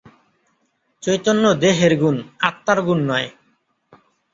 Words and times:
চৈতন্য 1.03 1.43
দেহের 1.61 1.93
গুণ, 2.01 2.15
আত্মার 2.41 2.79
গুণ 2.81 2.99
নয়। 3.07 3.29